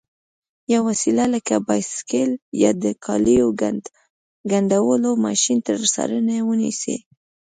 یوه 0.73 0.83
وسیله 0.89 1.25
لکه 1.33 1.55
بایسکل 1.67 2.31
یا 2.61 2.71
د 2.83 2.85
کالیو 3.05 3.47
ګنډلو 4.51 5.11
ماشین 5.25 5.57
تر 5.67 5.77
څارنې 5.93 6.37
لاندې 6.39 6.47
ونیسئ. 6.47 6.97